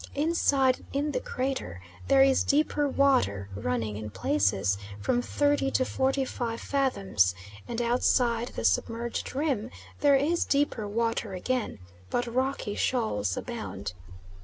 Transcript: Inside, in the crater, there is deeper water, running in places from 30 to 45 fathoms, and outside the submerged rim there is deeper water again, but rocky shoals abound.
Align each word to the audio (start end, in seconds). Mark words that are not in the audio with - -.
Inside, 0.15 0.83
in 0.93 1.11
the 1.11 1.19
crater, 1.19 1.79
there 2.07 2.23
is 2.23 2.43
deeper 2.43 2.87
water, 2.89 3.49
running 3.55 3.97
in 3.97 4.09
places 4.09 4.79
from 4.99 5.21
30 5.21 5.69
to 5.69 5.85
45 5.85 6.59
fathoms, 6.59 7.35
and 7.67 7.79
outside 7.79 8.47
the 8.55 8.65
submerged 8.65 9.35
rim 9.35 9.69
there 9.99 10.15
is 10.15 10.43
deeper 10.43 10.87
water 10.87 11.35
again, 11.35 11.77
but 12.09 12.25
rocky 12.25 12.73
shoals 12.73 13.37
abound. 13.37 13.93